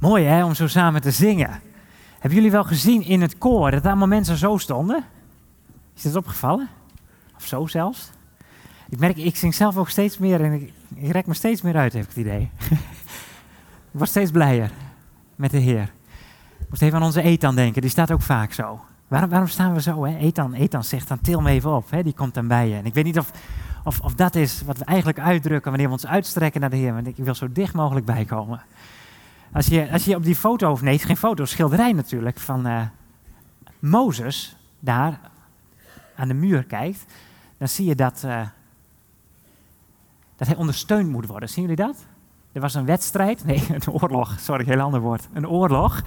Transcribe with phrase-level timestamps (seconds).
[0.00, 1.60] Mooi hè, om zo samen te zingen.
[2.12, 5.04] Hebben jullie wel gezien in het koor dat allemaal mensen zo stonden?
[5.96, 6.68] Is dat opgevallen?
[7.36, 8.10] Of zo zelfs?
[8.88, 10.72] Ik merk, ik zing zelf ook steeds meer en ik,
[11.12, 12.50] rek me steeds meer uit, heb ik het idee.
[13.92, 14.70] ik word steeds blijer
[15.36, 15.92] met de Heer.
[16.58, 18.80] Ik moest even aan onze Ethan denken, die staat ook vaak zo.
[19.08, 20.04] Waarom, waarom staan we zo?
[20.04, 20.16] Hè?
[20.52, 21.90] Ethan zegt dan, til me even op.
[21.90, 22.02] Hè?
[22.02, 22.74] Die komt dan bij je.
[22.74, 23.30] En ik weet niet of,
[23.84, 26.94] of, of dat is wat we eigenlijk uitdrukken wanneer we ons uitstrekken naar de Heer.
[26.94, 28.60] Want ik wil zo dicht mogelijk bijkomen.
[29.52, 32.38] Als je, als je op die foto, of nee, het is geen foto, schilderij natuurlijk,
[32.38, 32.82] van uh,
[33.78, 35.20] Mozes daar
[36.16, 37.04] aan de muur kijkt,
[37.58, 38.46] dan zie je dat, uh,
[40.36, 41.48] dat hij ondersteund moet worden.
[41.48, 41.96] Zien jullie dat?
[42.52, 45.28] Er was een wedstrijd, nee, een oorlog, sorry, heel ander woord.
[45.32, 46.02] Een oorlog.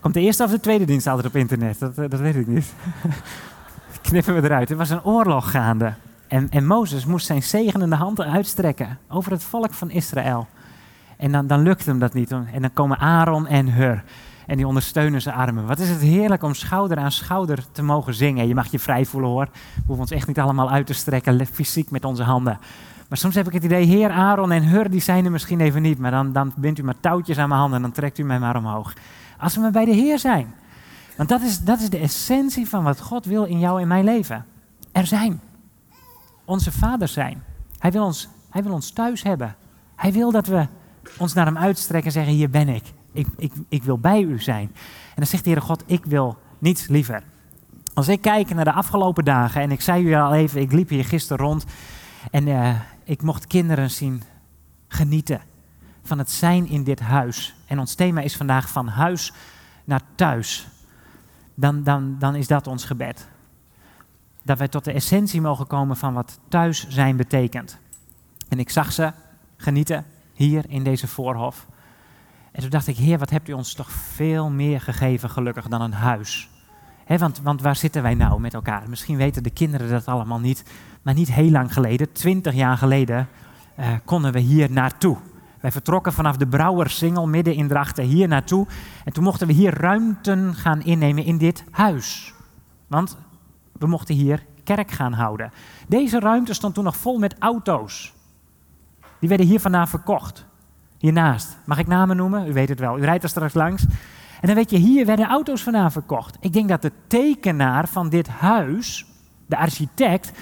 [0.00, 1.78] Komt de eerste of de tweede dienst altijd op internet?
[1.78, 2.74] Dat, dat weet ik niet.
[4.02, 4.70] Knippen we eruit.
[4.70, 5.94] Er was een oorlog gaande.
[6.32, 10.48] En, en Mozes moest zijn zegenende handen uitstrekken over het volk van Israël.
[11.16, 12.30] En dan, dan lukt hem dat niet.
[12.30, 14.04] En dan komen Aaron en Hur.
[14.46, 15.66] En die ondersteunen zijn armen.
[15.66, 18.48] Wat is het heerlijk om schouder aan schouder te mogen zingen.
[18.48, 19.48] Je mag je vrij voelen hoor.
[19.52, 22.58] We hoeven ons echt niet allemaal uit te strekken, fysiek met onze handen.
[23.08, 25.82] Maar soms heb ik het idee, Heer Aaron en Hur, die zijn er misschien even
[25.82, 25.98] niet.
[25.98, 28.38] Maar dan, dan bindt u maar touwtjes aan mijn handen en dan trekt u mij
[28.38, 28.92] maar omhoog.
[29.38, 30.54] Als we maar bij de Heer zijn.
[31.16, 34.04] Want dat is, dat is de essentie van wat God wil in jou en mijn
[34.04, 34.44] leven.
[34.92, 35.40] Er zijn
[36.52, 37.42] onze vader zijn.
[37.78, 39.56] Hij wil, ons, hij wil ons thuis hebben.
[39.96, 40.66] Hij wil dat we
[41.18, 42.84] ons naar hem uitstrekken en zeggen: Hier ben ik.
[43.12, 44.70] Ik, ik, ik wil bij u zijn.
[45.08, 47.22] En dan zegt de Heere God: Ik wil niets liever.
[47.94, 50.88] Als ik kijk naar de afgelopen dagen, en ik zei u al even, ik liep
[50.88, 51.64] hier gisteren rond
[52.30, 54.22] en uh, ik mocht kinderen zien
[54.88, 55.40] genieten
[56.02, 57.54] van het zijn in dit huis.
[57.66, 59.32] En ons thema is vandaag van huis
[59.84, 60.68] naar thuis.
[61.54, 63.28] Dan, dan, dan is dat ons gebed
[64.42, 67.78] dat wij tot de essentie mogen komen van wat thuis zijn betekent.
[68.48, 69.12] En ik zag ze
[69.56, 71.66] genieten hier in deze voorhof.
[72.52, 75.80] En toen dacht ik, Heer, wat hebt u ons toch veel meer gegeven, gelukkig, dan
[75.80, 76.50] een huis.
[77.06, 78.88] want, want waar zitten wij nou met elkaar?
[78.88, 80.64] Misschien weten de kinderen dat allemaal niet,
[81.02, 83.28] maar niet heel lang geleden, twintig jaar geleden,
[83.78, 85.16] uh, konden we hier naartoe.
[85.60, 88.66] Wij vertrokken vanaf de Brouwersingel midden in Drachten hier naartoe.
[89.04, 92.34] En toen mochten we hier ruimten gaan innemen in dit huis.
[92.86, 93.16] Want
[93.82, 95.52] we mochten hier kerk gaan houden.
[95.88, 98.12] Deze ruimte stond toen nog vol met auto's.
[99.18, 100.46] Die werden hier vandaan verkocht.
[100.98, 101.56] Hiernaast.
[101.64, 102.48] Mag ik namen noemen?
[102.48, 102.98] U weet het wel.
[102.98, 103.84] U rijdt er straks langs.
[104.40, 106.36] En dan weet je, hier werden auto's vandaan verkocht.
[106.40, 109.06] Ik denk dat de tekenaar van dit huis,
[109.46, 110.32] de architect,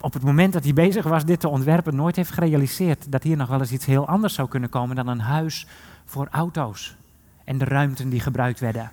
[0.00, 3.36] op het moment dat hij bezig was dit te ontwerpen, nooit heeft gerealiseerd dat hier
[3.36, 5.66] nog wel eens iets heel anders zou kunnen komen dan een huis
[6.04, 6.96] voor auto's.
[7.44, 8.90] En de ruimten die gebruikt werden.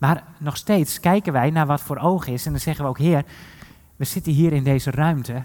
[0.00, 2.98] Maar nog steeds kijken wij naar wat voor oog is en dan zeggen we ook,
[2.98, 3.24] Heer,
[3.96, 5.42] we zitten hier in deze ruimte,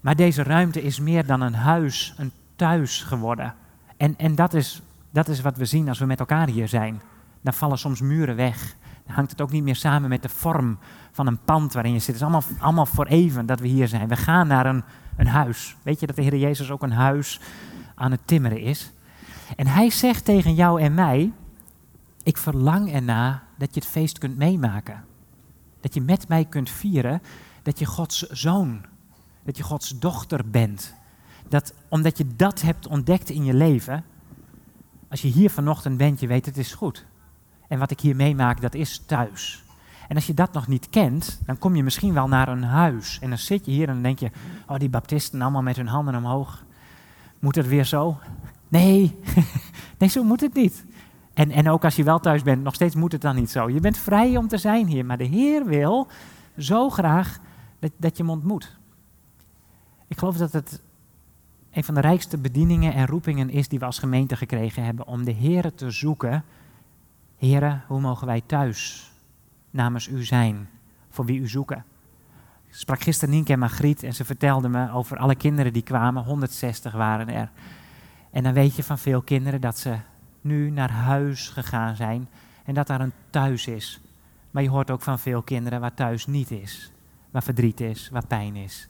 [0.00, 3.54] maar deze ruimte is meer dan een huis, een thuis geworden.
[3.96, 7.00] En, en dat, is, dat is wat we zien als we met elkaar hier zijn.
[7.40, 8.74] Dan vallen soms muren weg.
[9.06, 10.78] Dan hangt het ook niet meer samen met de vorm
[11.12, 12.06] van een pand waarin je zit.
[12.06, 14.08] Het is allemaal, allemaal voor even dat we hier zijn.
[14.08, 14.84] We gaan naar een,
[15.16, 15.76] een huis.
[15.82, 17.40] Weet je dat de Heer Jezus ook een huis
[17.94, 18.92] aan het timmeren is?
[19.56, 21.32] En hij zegt tegen jou en mij,
[22.22, 25.04] ik verlang erna dat je het feest kunt meemaken.
[25.80, 27.22] Dat je met mij kunt vieren
[27.62, 28.84] dat je Gods zoon,
[29.42, 30.94] dat je Gods dochter bent.
[31.48, 34.04] Dat omdat je dat hebt ontdekt in je leven,
[35.08, 37.06] als je hier vanochtend bent, je weet het is goed.
[37.68, 39.62] En wat ik hier meemaak, dat is thuis.
[40.08, 43.18] En als je dat nog niet kent, dan kom je misschien wel naar een huis.
[43.20, 44.30] En dan zit je hier en dan denk je,
[44.66, 46.64] oh die baptisten allemaal met hun handen omhoog.
[47.38, 48.18] Moet het weer zo?
[48.68, 49.18] Nee,
[49.98, 50.84] nee zo moet het niet.
[51.38, 53.70] En, en ook als je wel thuis bent, nog steeds moet het dan niet zo.
[53.70, 56.06] Je bent vrij om te zijn hier, maar de Heer wil
[56.56, 57.38] zo graag
[57.78, 58.76] dat, dat je hem ontmoet.
[60.06, 60.82] Ik geloof dat het
[61.72, 65.24] een van de rijkste bedieningen en roepingen is die we als gemeente gekregen hebben om
[65.24, 66.44] de Heer te zoeken.
[67.36, 69.10] Heren, hoe mogen wij thuis
[69.70, 70.68] namens u zijn,
[71.10, 71.84] voor wie u zoeken?
[72.68, 76.24] Ik sprak gisteren Nienke en Margriet en ze vertelden me over alle kinderen die kwamen,
[76.24, 77.50] 160 waren er.
[78.30, 79.96] En dan weet je van veel kinderen dat ze
[80.40, 82.28] nu naar huis gegaan zijn
[82.64, 84.00] en dat daar een thuis is.
[84.50, 86.92] Maar je hoort ook van veel kinderen waar thuis niet is.
[87.30, 88.88] Waar verdriet is, waar pijn is,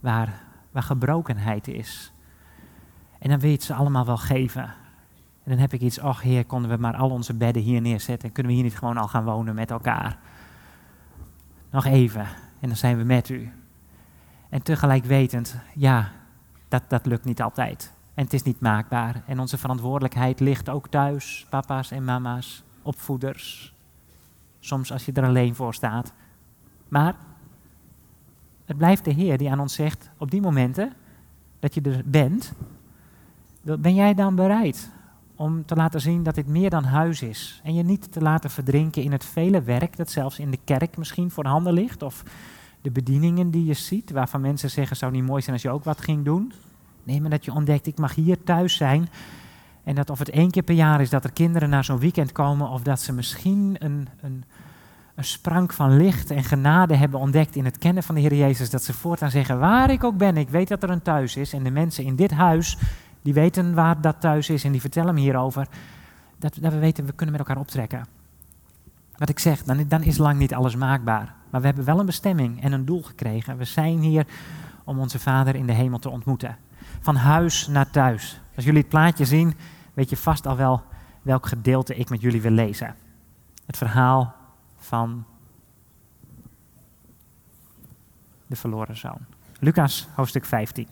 [0.00, 2.12] waar, waar gebrokenheid is.
[3.18, 4.64] En dan wil je het ze allemaal wel geven.
[5.42, 8.28] En dan heb ik iets, ach heer, konden we maar al onze bedden hier neerzetten
[8.28, 10.18] en kunnen we hier niet gewoon al gaan wonen met elkaar.
[11.70, 12.26] Nog even
[12.60, 13.52] en dan zijn we met u.
[14.48, 16.12] En tegelijk wetend, ja,
[16.68, 17.92] dat, dat lukt niet altijd.
[18.14, 19.22] En het is niet maakbaar.
[19.26, 23.74] En onze verantwoordelijkheid ligt ook thuis, papa's en mama's, opvoeders.
[24.60, 26.12] Soms als je er alleen voor staat.
[26.88, 27.14] Maar
[28.64, 30.92] het blijft de Heer die aan ons zegt, op die momenten
[31.58, 32.52] dat je er bent,
[33.62, 34.90] ben jij dan bereid
[35.34, 37.60] om te laten zien dat dit meer dan huis is?
[37.64, 40.96] En je niet te laten verdrinken in het vele werk dat zelfs in de kerk
[40.96, 42.02] misschien voor de handen ligt?
[42.02, 42.22] Of
[42.80, 45.84] de bedieningen die je ziet, waarvan mensen zeggen, zou niet mooi zijn als je ook
[45.84, 46.52] wat ging doen?
[47.04, 49.08] Nee, maar dat je ontdekt, ik mag hier thuis zijn.
[49.84, 52.32] En dat of het één keer per jaar is dat er kinderen naar zo'n weekend
[52.32, 54.44] komen, of dat ze misschien een, een,
[55.14, 58.70] een sprank van licht en genade hebben ontdekt in het kennen van de Heer Jezus.
[58.70, 61.52] Dat ze voortaan zeggen, waar ik ook ben, ik weet dat er een thuis is.
[61.52, 62.78] En de mensen in dit huis,
[63.22, 65.68] die weten waar dat thuis is en die vertellen me hierover.
[66.38, 68.06] Dat, dat we weten, we kunnen met elkaar optrekken.
[69.16, 71.34] Wat ik zeg, dan, dan is lang niet alles maakbaar.
[71.50, 73.56] Maar we hebben wel een bestemming en een doel gekregen.
[73.56, 74.26] We zijn hier
[74.84, 76.56] om onze Vader in de hemel te ontmoeten.
[77.00, 78.40] Van huis naar thuis.
[78.54, 79.54] Als jullie het plaatje zien,
[79.94, 80.82] weet je vast al wel
[81.22, 82.94] welk gedeelte ik met jullie wil lezen.
[83.66, 84.34] Het verhaal
[84.78, 85.24] van
[88.46, 89.18] de verloren zoon.
[89.58, 90.88] Lucas hoofdstuk 15.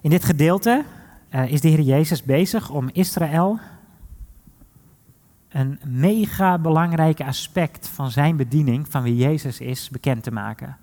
[0.00, 0.84] In dit gedeelte
[1.30, 3.58] uh, is de Heer Jezus bezig om Israël
[5.48, 10.76] een mega belangrijke aspect van zijn bediening, van wie Jezus is, bekend te maken.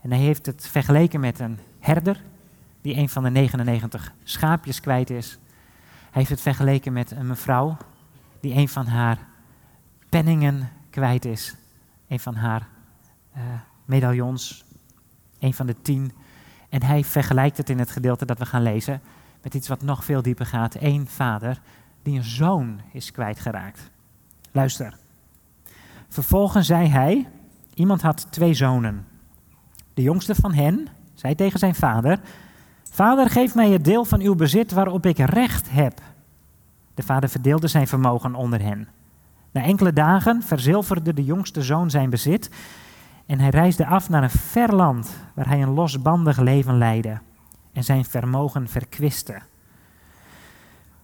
[0.00, 2.22] En hij heeft het vergeleken met een herder
[2.80, 5.38] die een van de 99 schaapjes kwijt is.
[5.90, 7.76] Hij heeft het vergeleken met een mevrouw
[8.40, 9.18] die een van haar
[10.08, 11.56] penningen kwijt is.
[12.08, 12.68] Een van haar
[13.36, 13.42] uh,
[13.84, 14.64] medaillons,
[15.38, 16.12] een van de tien.
[16.68, 19.00] En hij vergelijkt het in het gedeelte dat we gaan lezen
[19.42, 20.76] met iets wat nog veel dieper gaat.
[20.80, 21.60] Eén vader
[22.02, 23.90] die een zoon is kwijtgeraakt.
[24.52, 24.96] Luister.
[26.08, 27.28] Vervolgens zei hij,
[27.74, 29.06] iemand had twee zonen.
[29.94, 30.88] De jongste van hen
[31.24, 32.18] zei tegen zijn vader,
[32.90, 36.00] Vader, geef mij het deel van uw bezit waarop ik recht heb.
[36.94, 38.88] De vader verdeelde zijn vermogen onder hen.
[39.52, 42.50] Na enkele dagen verzilverde de jongste zoon zijn bezit
[43.26, 47.18] en hij reisde af naar een ver land waar hij een losbandig leven leidde
[47.72, 49.38] en zijn vermogen verkwiste.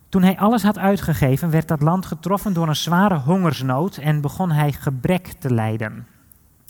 [0.08, 4.50] Toen hij alles had uitgegeven, werd dat land getroffen door een zware hongersnood en begon
[4.50, 6.06] hij gebrek te lijden.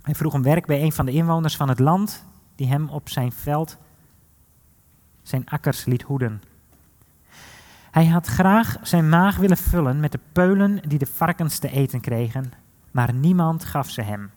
[0.02, 2.28] Hij vroeg om werk bij een van de inwoners van het land,
[2.60, 3.76] die hem op zijn veld
[5.22, 6.42] zijn akkers liet hoeden.
[7.90, 12.00] Hij had graag zijn maag willen vullen met de peulen die de varkens te eten
[12.00, 12.52] kregen,
[12.90, 14.30] maar niemand gaf ze hem.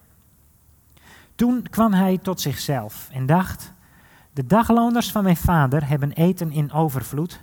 [1.36, 3.74] Toen kwam hij tot zichzelf en dacht:
[4.34, 7.42] De dagloners van mijn vader hebben eten in overvloed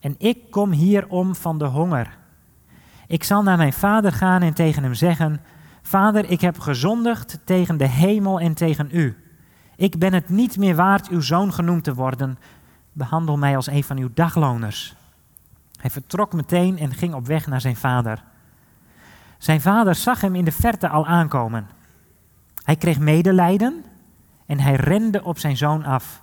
[0.00, 2.18] en ik kom hier om van de honger.
[3.06, 5.40] Ik zal naar mijn vader gaan en tegen hem zeggen:
[5.82, 9.23] Vader, ik heb gezondigd tegen de hemel en tegen u.
[9.76, 12.38] Ik ben het niet meer waard uw zoon genoemd te worden.
[12.92, 14.94] Behandel mij als een van uw dagloners.
[15.80, 18.22] Hij vertrok meteen en ging op weg naar zijn vader.
[19.38, 21.66] Zijn vader zag hem in de verte al aankomen.
[22.62, 23.84] Hij kreeg medelijden
[24.46, 26.22] en hij rende op zijn zoon af.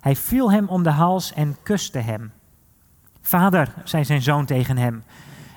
[0.00, 2.32] Hij viel hem om de hals en kuste hem.
[3.20, 5.04] Vader, zei zijn zoon tegen hem,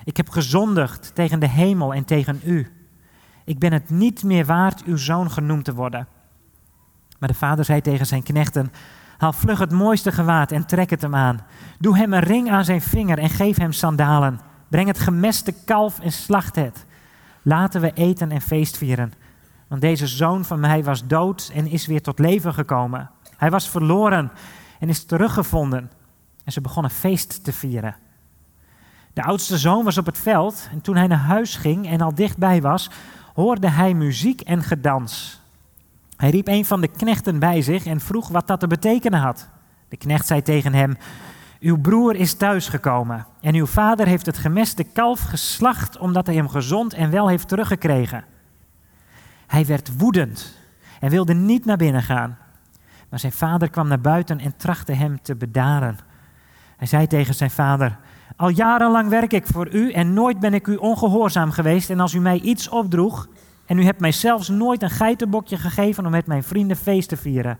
[0.08, 2.72] ik heb gezondigd tegen de hemel en tegen u.
[3.44, 6.06] Ik ben het niet meer waard uw zoon genoemd te worden.
[7.18, 8.72] Maar de vader zei tegen zijn knechten,
[9.18, 11.40] haal vlug het mooiste gewaad en trek het hem aan.
[11.78, 14.40] Doe hem een ring aan zijn vinger en geef hem sandalen.
[14.68, 16.86] Breng het gemeste kalf en slacht het.
[17.42, 19.12] Laten we eten en feest vieren.
[19.68, 23.10] Want deze zoon van mij was dood en is weer tot leven gekomen.
[23.36, 24.30] Hij was verloren
[24.78, 25.90] en is teruggevonden.
[26.44, 27.96] En ze begonnen feest te vieren.
[29.12, 32.14] De oudste zoon was op het veld en toen hij naar huis ging en al
[32.14, 32.90] dichtbij was,
[33.34, 35.40] hoorde hij muziek en gedans.
[36.18, 39.48] Hij riep een van de knechten bij zich en vroeg wat dat te betekenen had.
[39.88, 40.96] De knecht zei tegen hem:
[41.60, 46.48] Uw broer is thuisgekomen en uw vader heeft het gemeste kalf geslacht omdat hij hem
[46.48, 48.24] gezond en wel heeft teruggekregen.
[49.46, 50.56] Hij werd woedend
[51.00, 52.38] en wilde niet naar binnen gaan.
[53.08, 55.98] Maar zijn vader kwam naar buiten en trachtte hem te bedaren.
[56.76, 57.98] Hij zei tegen zijn vader:
[58.36, 61.90] Al jarenlang werk ik voor u en nooit ben ik u ongehoorzaam geweest.
[61.90, 63.28] En als u mij iets opdroeg,
[63.68, 67.16] en u hebt mij zelfs nooit een geitenbokje gegeven om met mijn vrienden feest te
[67.16, 67.58] vieren.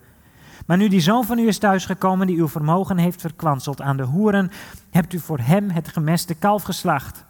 [0.66, 4.02] Maar nu die zoon van u is thuisgekomen die uw vermogen heeft verkwanseld aan de
[4.02, 4.50] hoeren,
[4.90, 7.24] hebt u voor hem het gemeste kalf geslacht.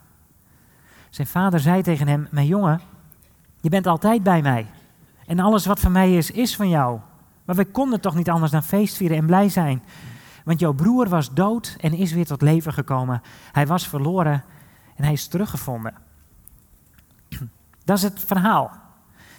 [1.09, 2.81] Zijn vader zei tegen hem: Mijn jongen,
[3.61, 4.67] je bent altijd bij mij.
[5.25, 6.99] En alles wat van mij is, is van jou.
[7.45, 9.83] Maar wij konden toch niet anders dan feest vieren en blij zijn.
[10.43, 13.21] Want jouw broer was dood en is weer tot leven gekomen.
[13.51, 14.43] Hij was verloren
[14.95, 16.08] en hij is teruggevonden.
[17.89, 18.71] Dat is het verhaal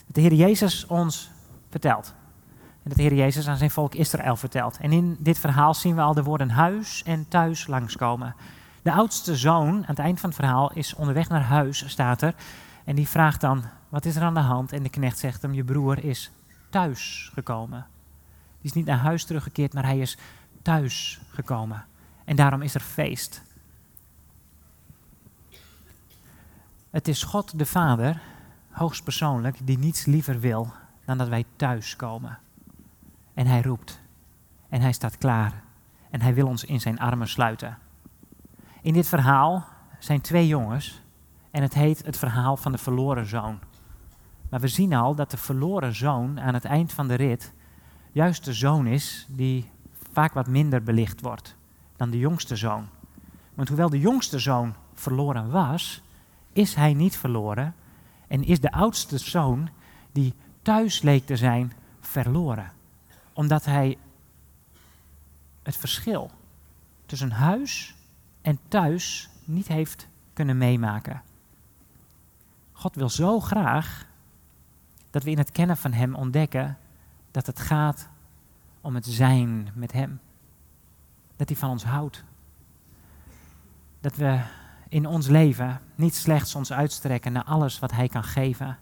[0.07, 1.31] dat de Heer Jezus ons
[1.69, 2.15] vertelt.
[2.59, 4.79] En dat de Heer Jezus aan zijn volk Israël vertelt.
[4.81, 8.35] En in dit verhaal zien we al de woorden huis en thuis langskomen.
[8.83, 12.35] De oudste zoon aan het eind van het verhaal is onderweg naar huis, staat er.
[12.85, 14.73] En die vraagt dan, wat is er aan de hand?
[14.73, 16.31] En de knecht zegt hem, je broer is
[16.71, 17.87] thuis gekomen.
[18.61, 20.19] Die is niet naar huis teruggekeerd, maar hij is
[20.63, 21.85] thuis gekomen.
[22.25, 23.43] En daarom is er feest.
[26.91, 28.21] Het is God de Vader,
[28.81, 30.73] hoogstpersoonlijk, die niets liever wil
[31.05, 32.39] dan dat wij thuis komen.
[33.35, 34.01] En hij roept.
[34.69, 35.63] En hij staat klaar.
[36.11, 37.79] En hij wil ons in zijn armen sluiten.
[38.83, 39.67] In dit verhaal
[39.99, 41.03] zijn twee jongens.
[41.51, 43.59] En het heet het verhaal van de verloren zoon.
[44.51, 47.53] Maar we zien al dat de verloren zoon aan het eind van de rit
[48.13, 49.71] juist de zoon is die
[50.13, 51.57] vaak wat minder belicht wordt
[51.97, 52.89] dan de jongste zoon.
[53.55, 56.03] Want hoewel de jongste zoon verloren was,
[56.53, 57.75] is hij niet verloren
[58.31, 59.69] en is de oudste zoon
[60.13, 62.73] die thuis leek te zijn verloren.
[63.33, 63.99] Omdat hij
[65.63, 66.31] het verschil
[67.07, 67.95] tussen huis
[68.43, 71.23] en thuis niet heeft kunnen meemaken.
[72.73, 74.07] God wil zo graag
[75.11, 76.79] dat we in het kennen van Hem ontdekken
[77.31, 78.09] dat het gaat
[78.81, 80.21] om het zijn met Hem.
[81.37, 82.25] Dat Hij van ons houdt.
[84.01, 84.41] Dat we
[84.91, 88.79] in ons leven niet slechts ons uitstrekken naar alles wat Hij kan geven.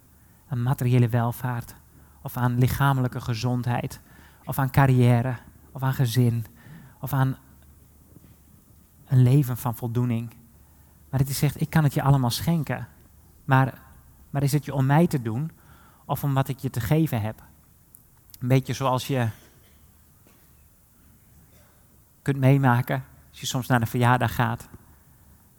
[0.49, 1.75] Aan materiële welvaart,
[2.23, 4.01] of aan lichamelijke gezondheid,
[4.45, 5.37] of aan carrière,
[5.73, 6.45] of aan gezin,
[7.01, 7.37] of aan
[9.07, 10.31] een leven van voldoening.
[11.11, 12.89] Maar dat hij zegt, ik kan het je allemaal schenken.
[13.45, 13.79] Maar,
[14.31, 15.51] maar is het je om mij te doen
[16.05, 17.43] of om wat ik je te geven heb?
[18.39, 19.29] Een beetje zoals je
[22.23, 24.69] kunt meemaken als je soms naar een verjaardag gaat.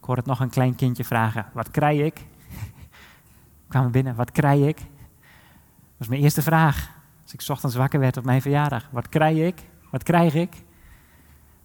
[0.09, 2.25] Hoor het nog een klein kindje vragen, wat krijg ik?
[3.67, 4.77] Kwam binnen, wat krijg ik?
[4.77, 4.87] Dat
[5.97, 6.91] was mijn eerste vraag.
[7.23, 9.61] Als ik ochtends wakker werd op mijn verjaardag, wat krijg ik?
[9.91, 10.63] Wat krijg ik?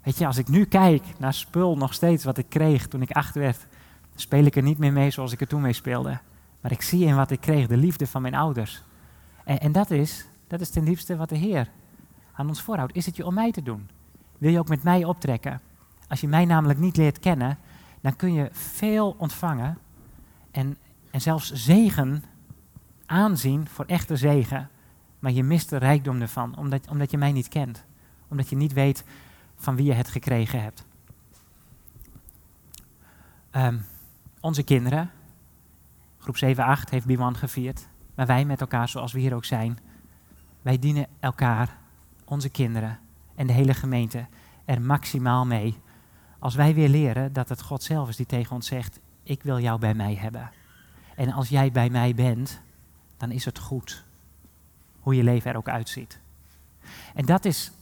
[0.02, 3.10] Weet je, als ik nu kijk naar spul nog steeds wat ik kreeg toen ik
[3.10, 3.66] acht werd,
[4.14, 6.18] speel ik er niet meer mee zoals ik er toen mee speelde.
[6.60, 8.82] Maar ik zie in wat ik kreeg de liefde van mijn ouders.
[9.44, 11.70] En, en dat, is, dat is ten liefste wat de Heer
[12.32, 12.96] aan ons voorhoudt.
[12.96, 13.88] Is het je om mij te doen?
[14.38, 15.60] Wil je ook met mij optrekken?
[16.08, 17.58] Als je mij namelijk niet leert kennen,
[18.04, 19.78] dan kun je veel ontvangen
[20.50, 20.76] en,
[21.10, 22.24] en zelfs zegen
[23.06, 24.70] aanzien voor echte zegen.
[25.18, 27.84] Maar je mist de rijkdom ervan, omdat, omdat je mij niet kent.
[28.28, 29.04] Omdat je niet weet
[29.56, 30.86] van wie je het gekregen hebt.
[33.52, 33.84] Um,
[34.40, 35.10] onze kinderen,
[36.18, 37.88] groep 7, 8 heeft Biman gevierd.
[38.14, 39.78] Maar wij met elkaar, zoals we hier ook zijn,
[40.62, 41.78] wij dienen elkaar,
[42.24, 42.98] onze kinderen
[43.34, 44.26] en de hele gemeente
[44.64, 45.82] er maximaal mee.
[46.44, 49.60] Als wij weer leren dat het God zelf is die tegen ons zegt, ik wil
[49.60, 50.50] jou bij mij hebben.
[51.16, 52.60] En als jij bij mij bent,
[53.16, 54.04] dan is het goed.
[55.00, 56.20] Hoe je leven er ook uitziet.
[57.14, 57.72] En dat is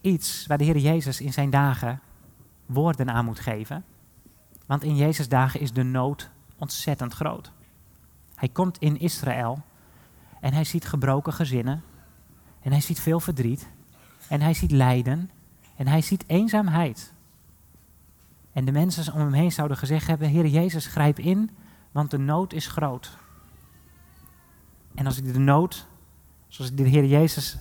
[0.00, 2.00] iets waar de Heer Jezus in zijn dagen
[2.66, 3.84] woorden aan moet geven.
[4.66, 7.52] Want in Jezus' dagen is de nood ontzettend groot.
[8.34, 9.62] Hij komt in Israël
[10.40, 11.82] en hij ziet gebroken gezinnen.
[12.62, 13.68] En hij ziet veel verdriet.
[14.28, 15.30] En hij ziet lijden.
[15.76, 17.14] En hij ziet eenzaamheid.
[18.56, 21.50] En de mensen om hem heen zouden gezegd hebben: Heer Jezus, grijp in,
[21.92, 23.16] want de nood is groot.
[24.94, 25.86] En als ik de nood,
[26.48, 27.58] zoals ik de Heer Jezus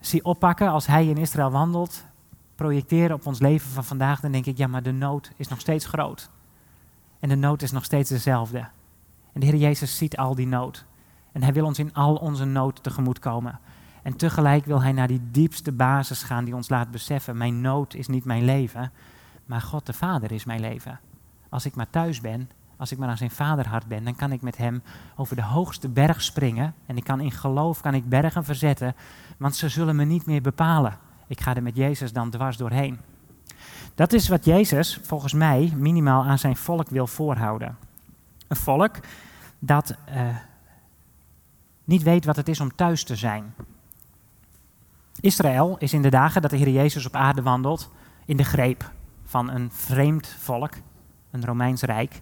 [0.00, 2.04] zie oppakken als hij in Israël wandelt,
[2.54, 5.60] projecteren op ons leven van vandaag, dan denk ik, ja, maar de nood is nog
[5.60, 6.30] steeds groot.
[7.20, 8.58] En de nood is nog steeds dezelfde.
[9.32, 10.84] En de Heer Jezus ziet al die nood.
[11.32, 13.60] En hij wil ons in al onze nood tegemoet komen.
[14.02, 17.94] En tegelijk wil hij naar die diepste basis gaan die ons laat beseffen, mijn nood
[17.94, 18.92] is niet mijn leven,
[19.44, 21.00] maar God de Vader is mijn leven.
[21.48, 24.42] Als ik maar thuis ben, als ik maar aan zijn vaderhart ben, dan kan ik
[24.42, 24.82] met hem
[25.16, 26.74] over de hoogste berg springen.
[26.86, 28.94] En ik kan in geloof kan ik bergen verzetten,
[29.38, 30.98] want ze zullen me niet meer bepalen.
[31.26, 32.98] Ik ga er met Jezus dan dwars doorheen.
[33.94, 37.76] Dat is wat Jezus volgens mij minimaal aan zijn volk wil voorhouden.
[38.48, 38.96] Een volk
[39.58, 40.36] dat uh,
[41.84, 43.54] niet weet wat het is om thuis te zijn.
[45.20, 47.90] Israël is in de dagen dat de Heer Jezus op aarde wandelt
[48.24, 48.90] in de greep
[49.24, 50.72] van een vreemd volk,
[51.30, 52.20] een Romeins Rijk.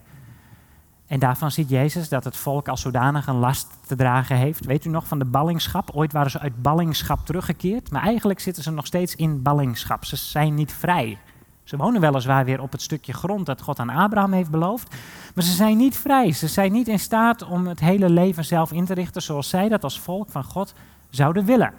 [1.06, 4.64] En daarvan ziet Jezus dat het volk als zodanig een last te dragen heeft.
[4.64, 5.90] Weet u nog van de ballingschap?
[5.94, 10.04] Ooit waren ze uit ballingschap teruggekeerd, maar eigenlijk zitten ze nog steeds in ballingschap.
[10.04, 11.18] Ze zijn niet vrij.
[11.64, 14.96] Ze wonen weliswaar weer op het stukje grond dat God aan Abraham heeft beloofd,
[15.34, 16.32] maar ze zijn niet vrij.
[16.32, 19.68] Ze zijn niet in staat om het hele leven zelf in te richten zoals zij
[19.68, 20.74] dat als volk van God
[21.10, 21.72] zouden willen.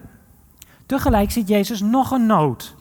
[0.89, 2.75] Tegelijk ziet Jezus nog een nood.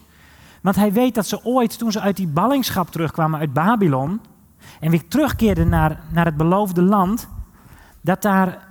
[0.60, 4.20] Want hij weet dat ze ooit, toen ze uit die ballingschap terugkwamen uit Babylon,
[4.80, 7.28] en weer terugkeerden naar, naar het beloofde land,
[8.00, 8.66] dat daar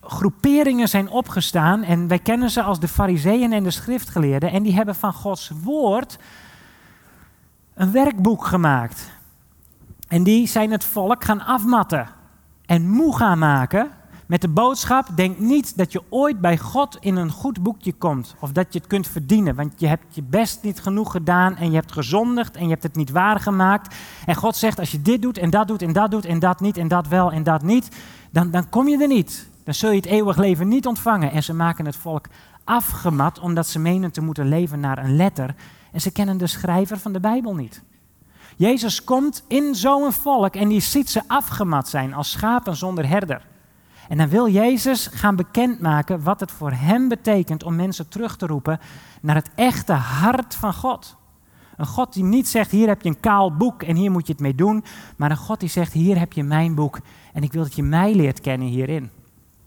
[0.00, 1.82] groeperingen zijn opgestaan.
[1.82, 4.50] En wij kennen ze als de Fariseeën en de schriftgeleerden.
[4.50, 6.18] En die hebben van Gods woord
[7.74, 9.10] een werkboek gemaakt.
[10.08, 12.08] En die zijn het volk gaan afmatten
[12.66, 13.90] en moe gaan maken
[14.28, 18.34] met de boodschap: denk niet dat je ooit bij God in een goed boekje komt
[18.40, 21.70] of dat je het kunt verdienen, want je hebt je best niet genoeg gedaan en
[21.70, 23.94] je hebt gezondigd en je hebt het niet waargemaakt.
[24.26, 26.60] En God zegt: als je dit doet en dat doet en dat doet en dat
[26.60, 27.88] niet en dat wel en dat niet,
[28.30, 29.48] dan, dan kom je er niet.
[29.64, 31.30] Dan zul je het eeuwig leven niet ontvangen.
[31.30, 32.26] En ze maken het volk
[32.64, 35.54] afgemat omdat ze menen te moeten leven naar een letter
[35.92, 37.82] en ze kennen de schrijver van de Bijbel niet.
[38.56, 43.46] Jezus komt in zo'n volk en die ziet ze afgemat zijn als schapen zonder herder.
[44.08, 48.46] En dan wil Jezus gaan bekendmaken wat het voor hem betekent om mensen terug te
[48.46, 48.80] roepen
[49.20, 51.16] naar het echte hart van God.
[51.76, 54.32] Een God die niet zegt, hier heb je een kaal boek en hier moet je
[54.32, 54.84] het mee doen.
[55.16, 57.00] Maar een God die zegt, hier heb je mijn boek
[57.32, 59.10] en ik wil dat je mij leert kennen hierin.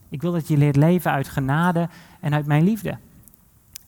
[0.10, 2.98] Ik wil dat je leert leven uit genade en uit mijn liefde.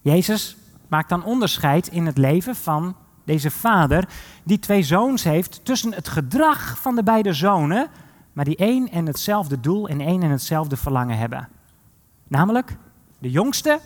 [0.02, 0.58] Jezus
[0.88, 4.08] maakt dan onderscheid in het leven van deze vader,
[4.44, 7.88] die twee zoons heeft, tussen het gedrag van de beide zonen,
[8.34, 11.50] maar die één en hetzelfde doel en één en hetzelfde verlangen hebben.
[12.28, 12.78] Namelijk,
[13.20, 13.80] de jongste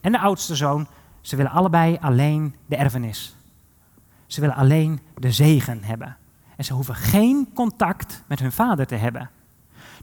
[0.00, 0.86] en de oudste zoon,
[1.20, 3.36] ze willen allebei alleen de erfenis.
[4.26, 6.16] Ze willen alleen de zegen hebben.
[6.56, 9.30] En ze hoeven geen contact met hun vader te hebben.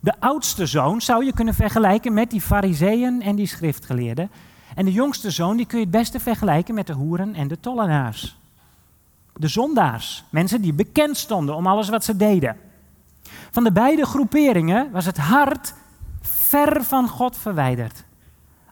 [0.01, 4.31] De oudste zoon zou je kunnen vergelijken met die fariseeën en die schriftgeleerden.
[4.75, 7.59] En de jongste zoon die kun je het beste vergelijken met de hoeren en de
[7.59, 8.37] tollenaars.
[9.33, 12.57] De zondaars, mensen die bekend stonden om alles wat ze deden.
[13.51, 15.73] Van de beide groeperingen was het hart
[16.21, 18.03] ver van God verwijderd.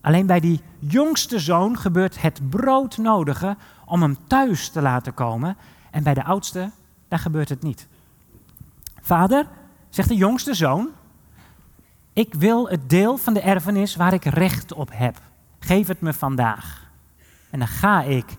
[0.02, 5.58] Alleen bij die jongste zoon gebeurt het broodnodige om hem thuis te laten komen.
[5.92, 6.72] En bij de oudste,
[7.08, 7.88] daar gebeurt het niet.
[9.02, 9.48] Vader,
[9.90, 10.90] zegt de jongste zoon,
[12.14, 15.22] ik wil het deel van de erfenis waar ik recht op heb.
[15.60, 16.90] Geef het me vandaag.
[17.50, 18.38] En dan ga ik.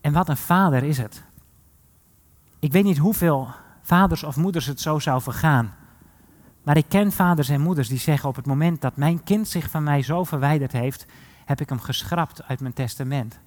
[0.00, 1.22] En wat een vader is het.
[2.62, 3.48] Ik weet niet hoeveel
[3.80, 5.74] vaders of moeders het zo zou vergaan.
[6.62, 9.70] Maar ik ken vaders en moeders die zeggen op het moment dat mijn kind zich
[9.70, 11.06] van mij zo verwijderd heeft,
[11.44, 13.40] heb ik hem geschrapt uit mijn testament.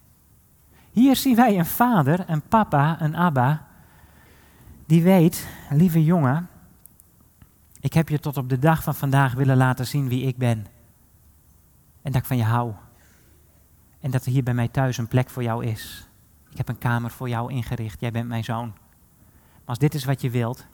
[0.91, 3.67] Hier zien wij een vader, een papa, een abba,
[4.85, 6.49] die weet, lieve jongen,
[7.79, 10.65] ik heb je tot op de dag van vandaag willen laten zien wie ik ben.
[12.01, 12.73] En dat ik van je hou.
[13.99, 16.09] En dat er hier bij mij thuis een plek voor jou is.
[16.49, 17.99] Ik heb een kamer voor jou ingericht.
[17.99, 18.73] Jij bent mijn zoon.
[19.65, 20.65] Als dit is wat je wilt,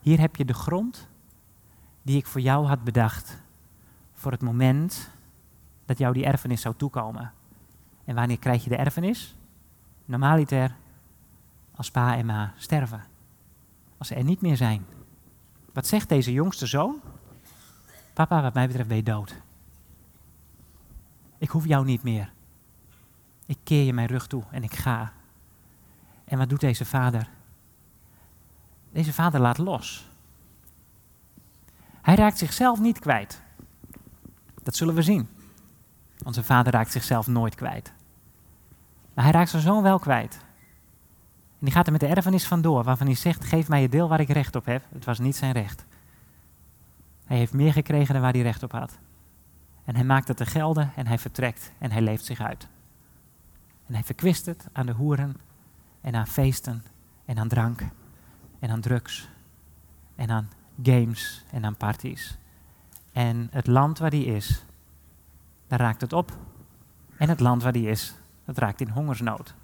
[0.00, 1.08] hier heb je de grond
[2.02, 3.38] die ik voor jou had bedacht.
[4.12, 5.10] Voor het moment
[5.84, 7.32] dat jou die erfenis zou toekomen.
[8.04, 9.36] En wanneer krijg je de erfenis?
[10.04, 10.76] Normaliter
[11.74, 13.04] als pa en ma sterven.
[13.98, 14.86] Als ze er niet meer zijn.
[15.72, 17.00] Wat zegt deze jongste zoon?
[18.14, 19.36] Papa, wat mij betreft ben je dood.
[21.38, 22.32] Ik hoef jou niet meer.
[23.46, 25.12] Ik keer je mijn rug toe en ik ga.
[26.24, 27.28] En wat doet deze vader?
[28.92, 30.08] Deze vader laat los.
[32.02, 33.42] Hij raakt zichzelf niet kwijt.
[34.62, 35.28] Dat zullen we zien.
[36.24, 37.92] Onze vader raakt zichzelf nooit kwijt.
[39.14, 40.38] Maar hij raakt zijn zoon wel kwijt.
[41.58, 44.08] En die gaat er met de erfenis vandoor, waarvan hij zegt: Geef mij het deel
[44.08, 44.84] waar ik recht op heb.
[44.92, 45.84] Het was niet zijn recht.
[47.24, 48.98] Hij heeft meer gekregen dan waar hij recht op had.
[49.84, 52.68] En hij maakt het te gelden en hij vertrekt en hij leeft zich uit.
[53.86, 55.36] En hij verkwist het aan de hoeren
[56.00, 56.84] en aan feesten
[57.24, 57.82] en aan drank
[58.58, 59.28] en aan drugs
[60.14, 60.50] en aan
[60.82, 62.38] games en aan parties.
[63.12, 64.64] En het land waar hij is,
[65.66, 66.36] daar raakt het op.
[67.16, 69.54] En het land waar hij is, dat raakt in hongersnood.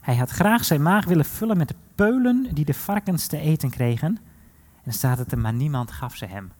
[0.00, 3.70] Hij had graag zijn maag willen vullen met de peulen die de varkens te eten
[3.70, 4.18] kregen.
[4.82, 6.52] En staat het er, maar niemand gaf ze hem.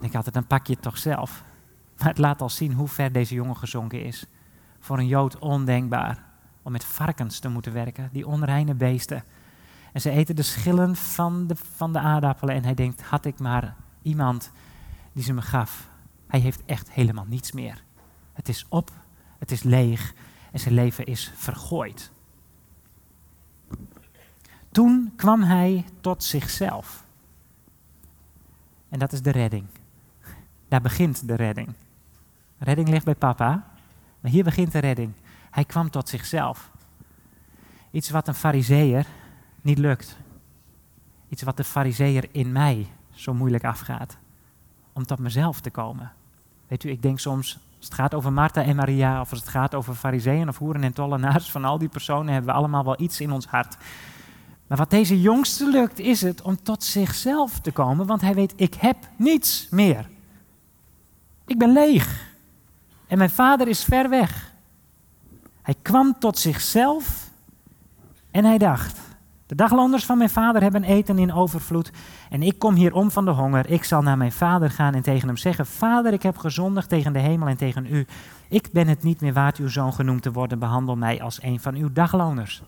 [0.00, 1.44] Ik had het, dan pak je het toch zelf.
[1.98, 4.26] Maar het laat al zien hoe ver deze jongen gezonken is.
[4.78, 6.24] Voor een Jood ondenkbaar
[6.64, 9.24] om met varkens te moeten werken, die onreine beesten.
[9.92, 12.54] En ze eten de schillen van de, van de aardappelen.
[12.54, 14.50] En hij denkt, had ik maar iemand
[15.12, 15.88] die ze me gaf.
[16.26, 17.82] Hij heeft echt helemaal niets meer.
[18.32, 18.90] Het is op,
[19.38, 20.14] het is leeg
[20.52, 22.10] en zijn leven is vergooid.
[24.72, 27.04] Toen kwam hij tot zichzelf.
[28.88, 29.66] En dat is de redding.
[30.68, 31.74] Daar begint de redding.
[32.58, 33.70] Redding ligt bij papa,
[34.20, 35.12] maar hier begint de redding.
[35.54, 36.70] Hij kwam tot zichzelf.
[37.90, 39.06] Iets wat een fariseer
[39.62, 40.16] niet lukt.
[41.28, 44.16] Iets wat de fariseer in mij zo moeilijk afgaat.
[44.92, 46.12] Om tot mezelf te komen.
[46.66, 49.48] Weet u, ik denk soms, als het gaat over Martha en Maria, of als het
[49.48, 53.00] gaat over fariseeën of hoeren en tollenaars, van al die personen hebben we allemaal wel
[53.00, 53.76] iets in ons hart.
[54.66, 58.52] Maar wat deze jongste lukt, is het om tot zichzelf te komen, want hij weet,
[58.56, 60.08] ik heb niets meer.
[61.46, 62.32] Ik ben leeg.
[63.06, 64.53] En mijn vader is ver weg.
[65.64, 67.30] Hij kwam tot zichzelf
[68.30, 68.98] en hij dacht,
[69.46, 71.90] De dagloners van mijn vader hebben eten in overvloed
[72.30, 73.70] en ik kom hier om van de honger.
[73.70, 77.12] Ik zal naar mijn vader gaan en tegen hem zeggen, Vader, ik heb gezondigd tegen
[77.12, 78.06] de hemel en tegen u.
[78.48, 80.58] Ik ben het niet meer waard uw zoon genoemd te worden.
[80.58, 82.62] Behandel mij als een van uw dagloners.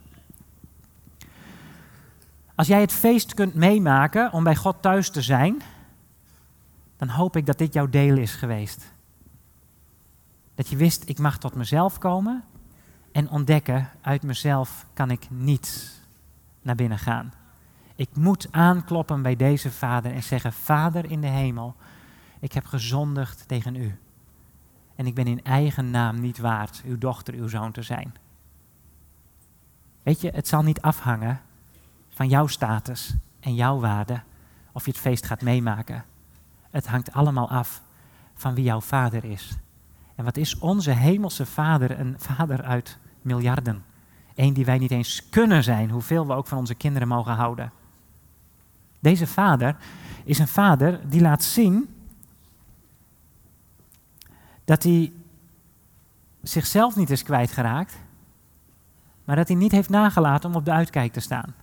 [2.55, 5.63] Als jij het feest kunt meemaken om bij God thuis te zijn,
[6.97, 8.93] dan hoop ik dat dit jouw deel is geweest.
[10.55, 12.45] Dat je wist, ik mag tot mezelf komen
[13.17, 16.01] en ontdekken, uit mezelf kan ik niet
[16.63, 17.33] naar binnen gaan.
[17.95, 21.75] Ik moet aankloppen bij deze vader en zeggen, Vader in de hemel,
[22.41, 23.99] ik heb gezondigd tegen u.
[24.97, 28.15] En ik ben in eigen naam niet waard uw dochter, uw zoon te zijn.
[30.03, 31.41] Weet je, het zal niet afhangen
[32.09, 34.23] van jouw status en jouw waarde
[34.73, 36.05] of je het feest gaat meemaken.
[36.71, 37.83] Het hangt allemaal af
[38.35, 39.57] van wie jouw vader is.
[40.15, 43.85] En wat is onze hemelse vader een vader uit miljarden?
[44.35, 47.73] Eén die wij niet eens kunnen zijn, hoeveel we ook van onze kinderen mogen houden.
[49.01, 49.77] Deze vader
[50.25, 51.89] is een vader die laat zien
[54.65, 55.13] dat hij
[56.43, 57.99] zichzelf niet is kwijtgeraakt,
[59.25, 61.55] maar dat hij niet heeft nagelaten om op de uitkijk te staan.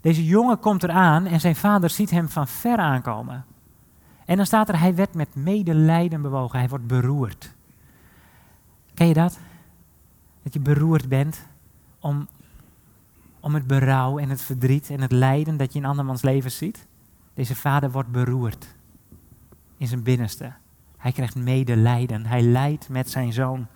[0.00, 3.44] Deze jongen komt eraan en zijn vader ziet hem van ver aankomen.
[4.24, 7.54] En dan staat er, hij werd met medelijden bewogen, hij wordt beroerd.
[8.94, 9.38] Ken je dat?
[10.42, 11.46] Dat je beroerd bent
[12.00, 12.28] om,
[13.40, 16.86] om het berouw en het verdriet en het lijden dat je in andermans leven ziet.
[17.34, 18.74] Deze vader wordt beroerd
[19.76, 20.52] in zijn binnenste.
[20.96, 22.26] Hij krijgt medelijden.
[22.26, 23.66] Hij lijdt met zijn zoon.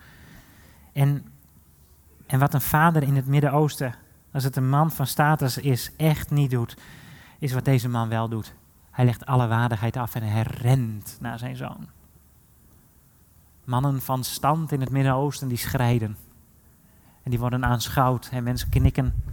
[0.93, 1.25] En,
[2.25, 3.95] en wat een vader in het Midden-Oosten,
[4.31, 6.77] als het een man van status is, echt niet doet,
[7.39, 8.53] is wat deze man wel doet.
[8.91, 11.87] Hij legt alle waardigheid af en hij rent naar zijn zoon.
[13.63, 16.17] Mannen van stand in het Midden-Oosten die schrijden.
[17.27, 19.23] En die worden aanschouwd en mensen knikken.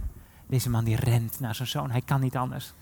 [0.47, 2.73] Deze man die rent naar zijn zoon, hij kan niet anders.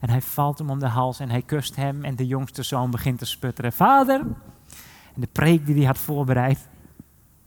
[0.00, 2.90] En hij valt hem om de hals en hij kust hem en de jongste zoon
[2.90, 3.72] begint te sputteren.
[3.72, 4.20] Vader,
[5.14, 6.68] en de preek die hij had voorbereid.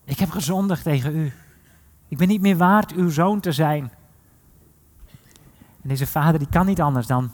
[0.03, 1.33] Ik heb gezondigd tegen u.
[2.07, 3.91] Ik ben niet meer waard uw zoon te zijn.
[5.81, 7.31] En deze vader die kan niet anders dan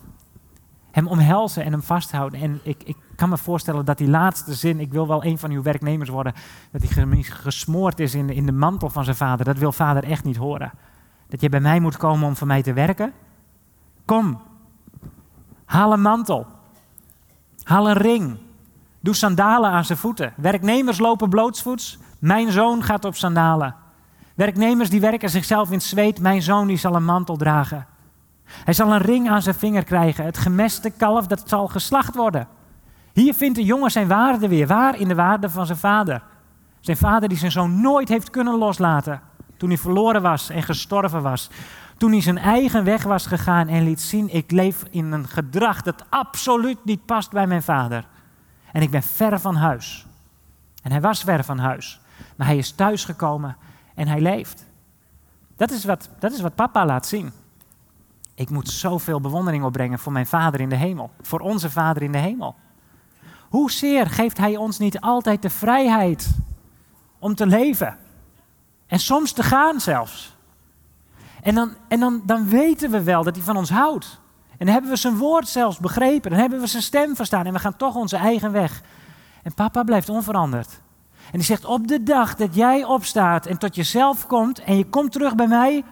[0.91, 2.41] hem omhelzen en hem vasthouden.
[2.41, 5.51] En ik, ik kan me voorstellen dat die laatste zin, ik wil wel een van
[5.51, 6.34] uw werknemers worden,
[6.71, 9.45] dat hij gesmoord is in in de mantel van zijn vader.
[9.45, 10.71] Dat wil vader echt niet horen.
[11.30, 13.13] Dat je bij mij moet komen om voor mij te werken.
[14.06, 14.41] Kom,
[15.65, 16.45] haal een mantel.
[17.63, 18.38] Haal een ring.
[18.99, 20.34] Doe sandalen aan zijn voeten.
[20.36, 21.97] Werknemers lopen blootsvoets.
[22.19, 23.75] Mijn zoon gaat op sandalen.
[24.36, 26.19] Werknemers die werken zichzelf in zweet.
[26.19, 27.88] Mijn zoon die zal een mantel dragen.
[28.43, 30.25] Hij zal een ring aan zijn vinger krijgen.
[30.25, 32.47] Het gemeste kalf dat zal geslacht worden.
[33.17, 34.67] Hier vindt de jongen zijn waarde weer.
[34.67, 34.99] Waar?
[34.99, 36.23] In de waarde van zijn vader.
[36.80, 39.21] Zijn vader die zijn zoon nooit heeft kunnen loslaten.
[39.58, 41.49] Toen hij verloren was en gestorven was.
[41.97, 45.82] Toen hij zijn eigen weg was gegaan en liet zien: ik leef in een gedrag
[45.82, 48.08] dat absoluut niet past bij mijn vader.
[48.71, 50.06] En ik ben ver van huis.
[50.84, 51.99] En hij was ver van huis.
[52.36, 53.58] Maar hij is thuisgekomen
[53.95, 54.65] en hij leeft.
[55.56, 57.32] Dat is wat, dat is wat papa laat zien.
[58.36, 61.12] Ik moet zoveel bewondering opbrengen voor mijn vader in de hemel.
[61.21, 62.56] Voor onze vader in de hemel.
[63.49, 66.29] Hoezeer geeft hij ons niet altijd de vrijheid
[67.19, 67.97] om te leven?
[68.88, 70.36] En soms te gaan zelfs.
[71.41, 74.19] En dan, en dan, dan weten we wel dat hij van ons houdt.
[74.57, 76.31] En dan hebben we zijn woord zelfs begrepen.
[76.31, 77.45] Dan hebben we zijn stem verstaan.
[77.45, 78.81] En we gaan toch onze eigen weg.
[79.43, 80.81] En papa blijft onveranderd.
[81.31, 84.60] En die zegt: Op de dag dat jij opstaat en tot jezelf komt.
[84.60, 85.83] en je komt terug bij mij.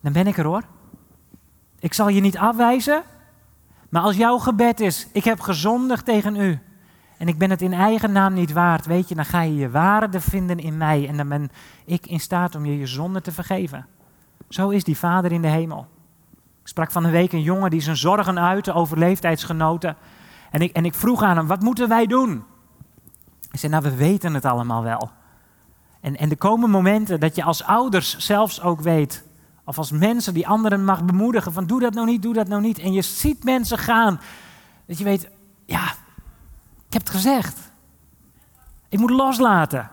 [0.00, 0.62] dan ben ik er hoor.
[1.78, 3.02] Ik zal je niet afwijzen.
[3.88, 6.58] Maar als jouw gebed is: Ik heb gezondigd tegen u.
[7.18, 8.86] En ik ben het in eigen naam niet waard.
[8.86, 11.08] Weet je, dan ga je je waarde vinden in mij.
[11.08, 11.50] En dan ben
[11.84, 13.86] ik in staat om je je zonde te vergeven.
[14.48, 15.86] Zo is die Vader in de hemel.
[16.62, 19.96] Ik sprak van een week een jongen die zijn zorgen uitte over leeftijdsgenoten.
[20.50, 22.44] En ik, en ik vroeg aan hem, wat moeten wij doen?
[23.48, 25.10] Hij zei, nou we weten het allemaal wel.
[26.00, 29.24] En, en er komen momenten dat je als ouders zelfs ook weet,
[29.68, 32.62] of als mensen die anderen mag bemoedigen van doe dat nou niet, doe dat nou
[32.62, 32.78] niet.
[32.78, 34.20] En je ziet mensen gaan,
[34.86, 35.28] dat je weet,
[35.64, 35.84] ja,
[36.86, 37.72] ik heb het gezegd.
[38.88, 39.90] Ik moet loslaten.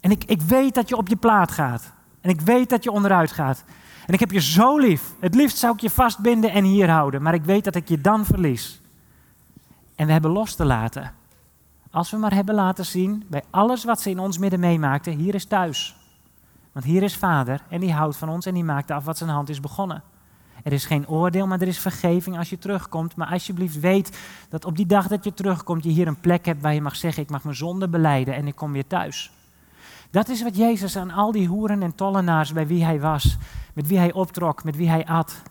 [0.00, 1.92] En ik, ik weet dat je op je plaat gaat.
[2.20, 3.64] En ik weet dat je onderuit gaat.
[4.06, 5.02] En ik heb je zo lief.
[5.20, 7.22] Het liefst zou ik je vastbinden en hier houden.
[7.22, 8.80] Maar ik weet dat ik je dan verlies.
[9.94, 11.14] En we hebben los te laten.
[11.90, 15.34] Als we maar hebben laten zien bij alles wat ze in ons midden meemaakten, hier
[15.34, 15.96] is thuis.
[16.72, 19.30] Want hier is vader en die houdt van ons en die maakt af wat zijn
[19.30, 20.02] hand is begonnen.
[20.62, 23.16] Er is geen oordeel, maar er is vergeving als je terugkomt.
[23.16, 26.62] Maar alsjeblieft weet dat op die dag dat je terugkomt, je hier een plek hebt
[26.62, 29.32] waar je mag zeggen, ik mag mijn zonde beleiden en ik kom weer thuis.
[30.10, 33.36] Dat is wat Jezus aan al die hoeren en tollenaars bij wie hij was,
[33.74, 35.42] met wie hij optrok, met wie hij at,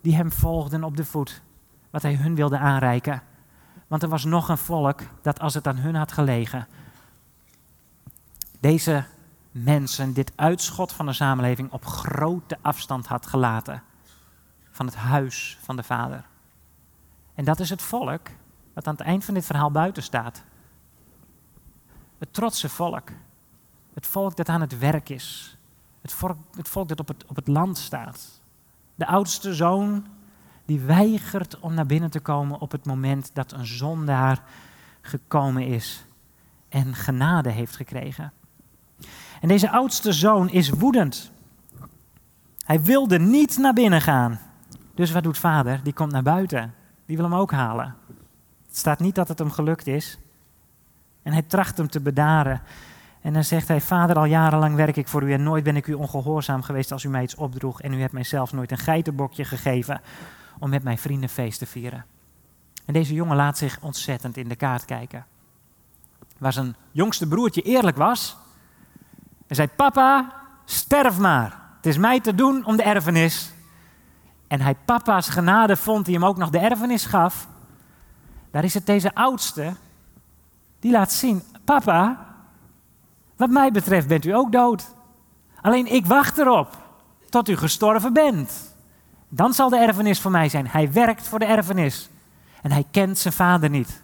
[0.00, 1.42] die hem volgden op de voet,
[1.90, 3.22] wat hij hun wilde aanreiken.
[3.86, 6.66] Want er was nog een volk dat als het aan hun had gelegen,
[8.60, 9.04] deze
[9.64, 13.82] mensen, dit uitschot van de samenleving, op grote afstand had gelaten
[14.70, 16.24] van het huis van de Vader.
[17.34, 18.28] En dat is het volk
[18.72, 20.42] wat aan het eind van dit verhaal buiten staat.
[22.18, 23.08] Het trotse volk.
[23.94, 25.58] Het volk dat aan het werk is.
[26.00, 28.40] Het volk, het volk dat op het, op het land staat.
[28.94, 30.06] De oudste zoon
[30.64, 34.42] die weigert om naar binnen te komen op het moment dat een zondaar
[35.00, 36.04] gekomen is
[36.68, 38.32] en genade heeft gekregen.
[39.40, 41.30] En deze oudste zoon is woedend.
[42.64, 44.40] Hij wilde niet naar binnen gaan.
[44.94, 45.80] Dus wat doet vader?
[45.82, 46.74] Die komt naar buiten.
[47.06, 47.94] Die wil hem ook halen.
[48.66, 50.18] Het staat niet dat het hem gelukt is.
[51.22, 52.62] En hij tracht hem te bedaren.
[53.20, 55.86] En dan zegt hij: Vader, al jarenlang werk ik voor u en nooit ben ik
[55.86, 57.80] u ongehoorzaam geweest als u mij iets opdroeg.
[57.80, 60.00] En u hebt mij zelfs nooit een geitenbokje gegeven
[60.58, 62.04] om met mijn vrienden feest te vieren.
[62.84, 65.26] En deze jongen laat zich ontzettend in de kaart kijken.
[66.38, 68.36] Waar zijn jongste broertje eerlijk was.
[69.46, 70.32] En zei: Papa,
[70.64, 71.60] sterf maar.
[71.76, 73.52] Het is mij te doen om de erfenis.
[74.46, 77.48] En hij papa's genade vond die hem ook nog de erfenis gaf.
[78.50, 79.74] Daar is het deze oudste
[80.80, 82.26] die laat zien: Papa,
[83.36, 84.94] wat mij betreft bent u ook dood.
[85.60, 86.76] Alleen ik wacht erop
[87.30, 88.74] tot u gestorven bent.
[89.28, 90.68] Dan zal de erfenis voor mij zijn.
[90.68, 92.10] Hij werkt voor de erfenis.
[92.62, 94.02] En hij kent zijn vader niet.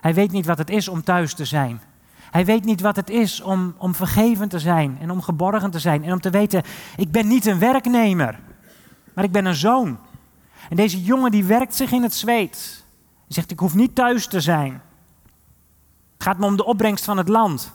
[0.00, 1.80] Hij weet niet wat het is om thuis te zijn.
[2.34, 5.78] Hij weet niet wat het is om, om vergeven te zijn en om geborgen te
[5.78, 6.04] zijn.
[6.04, 6.62] En om te weten,
[6.96, 8.40] ik ben niet een werknemer,
[9.12, 9.98] maar ik ben een zoon.
[10.68, 12.84] En deze jongen die werkt zich in het zweet.
[13.04, 14.82] Hij zegt, ik hoef niet thuis te zijn.
[16.12, 17.72] Het gaat me om de opbrengst van het land.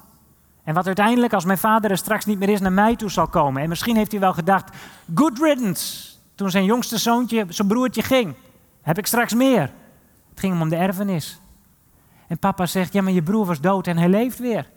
[0.64, 3.28] En wat uiteindelijk, als mijn vader er straks niet meer is, naar mij toe zal
[3.28, 3.62] komen.
[3.62, 4.76] En misschien heeft hij wel gedacht,
[5.16, 6.10] good riddance.
[6.36, 8.34] Toen zijn jongste zoontje, zijn broertje ging.
[8.82, 9.72] Heb ik straks meer.
[10.30, 11.40] Het ging hem om de erfenis.
[12.30, 14.70] En papa zegt, ja maar je broer was dood en hij leeft weer.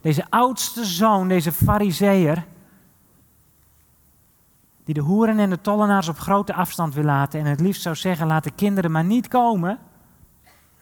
[0.00, 2.46] Deze oudste zoon, deze fariseer,
[4.84, 7.94] die de hoeren en de tollenaars op grote afstand wil laten en het liefst zou
[7.94, 9.78] zeggen, laat de kinderen maar niet komen.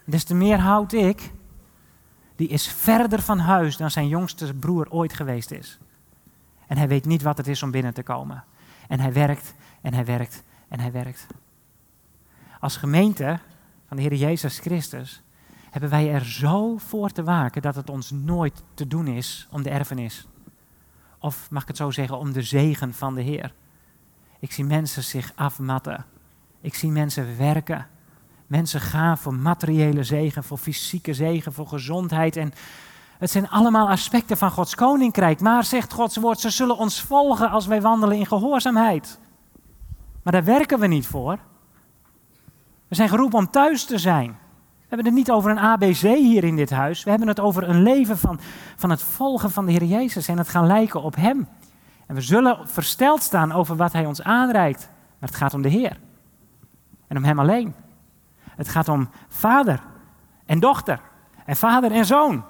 [0.05, 1.33] Des te meer houd ik
[2.37, 5.79] die is verder van huis dan zijn jongste broer ooit geweest is.
[6.67, 8.45] En hij weet niet wat het is om binnen te komen.
[8.89, 11.27] En hij werkt en hij werkt en hij werkt.
[12.61, 13.39] Als gemeente
[13.89, 15.22] van de Heer Jezus Christus
[15.73, 19.63] hebben wij er zo voor te waken dat het ons nooit te doen is om
[19.63, 20.27] de erfenis.
[21.19, 23.55] Of mag ik het zo zeggen, om de zegen van de Heer.
[24.39, 26.05] Ik zie mensen zich afmatten.
[26.61, 27.87] Ik zie mensen werken.
[28.47, 32.37] Mensen gaan voor materiële zegen, voor fysieke zegen, voor gezondheid.
[32.37, 32.53] En
[33.19, 35.41] het zijn allemaal aspecten van Gods koninkrijk.
[35.41, 39.19] Maar zegt Gods woord, ze zullen ons volgen als wij wandelen in gehoorzaamheid.
[40.23, 41.39] Maar daar werken we niet voor.
[42.89, 44.41] We zijn geroepen om thuis te zijn.
[44.93, 47.05] We hebben het niet over een ABC hier in dit huis.
[47.05, 48.41] We hebben het over een leven van,
[48.77, 51.49] van het volgen van de Heer Jezus en het gaan lijken op Hem.
[52.07, 54.89] En we zullen versteld staan over wat Hij ons aanreikt.
[55.19, 55.99] Maar het gaat om de Heer.
[57.07, 57.75] En om Hem alleen.
[58.45, 59.83] Het gaat om vader
[60.47, 61.01] en dochter
[61.45, 62.45] en vader en zoon.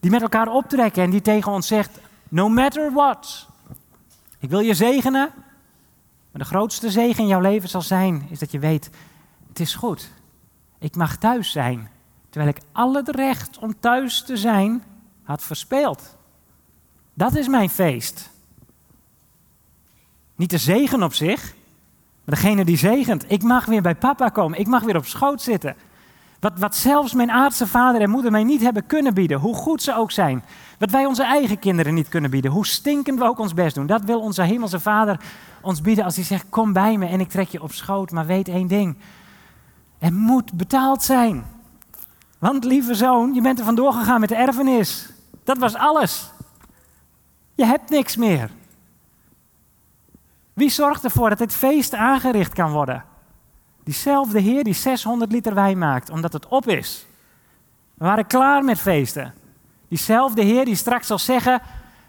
[0.00, 3.48] Die met elkaar optrekken en die tegen ons zegt, no matter what.
[4.38, 5.30] Ik wil je zegenen,
[6.30, 8.90] maar de grootste zegen in jouw leven zal zijn, is dat je weet,
[9.48, 10.10] het is goed.
[10.82, 11.88] Ik mag thuis zijn,
[12.30, 14.82] terwijl ik al het recht om thuis te zijn
[15.22, 16.16] had verspeeld.
[17.14, 18.30] Dat is mijn feest.
[20.34, 21.54] Niet de zegen op zich,
[22.24, 25.42] maar degene die zegent, ik mag weer bij papa komen, ik mag weer op schoot
[25.42, 25.76] zitten.
[26.40, 29.82] Wat, wat zelfs mijn aardse vader en moeder mij niet hebben kunnen bieden, hoe goed
[29.82, 30.44] ze ook zijn.
[30.78, 33.86] Wat wij onze eigen kinderen niet kunnen bieden, hoe stinkend we ook ons best doen.
[33.86, 35.20] Dat wil onze hemelse vader
[35.60, 38.10] ons bieden als hij zegt, kom bij me en ik trek je op schoot.
[38.10, 38.96] Maar weet één ding,
[40.02, 41.44] er moet betaald zijn.
[42.38, 45.12] Want lieve zoon, je bent er vandoor gegaan met de erfenis.
[45.44, 46.30] Dat was alles.
[47.54, 48.50] Je hebt niks meer.
[50.52, 53.04] Wie zorgt ervoor dat dit feest aangericht kan worden?
[53.84, 57.06] Diezelfde Heer die 600 liter wijn maakt, omdat het op is.
[57.94, 59.34] We waren klaar met feesten.
[59.88, 61.62] Diezelfde Heer die straks zal zeggen: